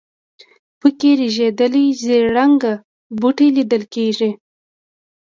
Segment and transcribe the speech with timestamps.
[0.79, 2.73] په کې رژېدلي زېړ رنګه
[3.19, 4.31] بوټي لیدل کېږي.